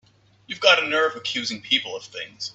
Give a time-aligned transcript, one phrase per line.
[0.47, 2.49] You've got a nerve accusing people of things!